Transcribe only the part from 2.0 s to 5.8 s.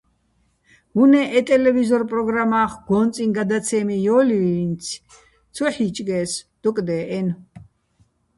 პროგრამა́ხ გო́ნწიჼ გადაცემი ჲო́ლჲიინცი̆, ცო